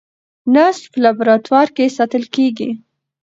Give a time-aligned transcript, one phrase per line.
[0.53, 2.69] نسج په لابراتوار کې ساتل کېږي.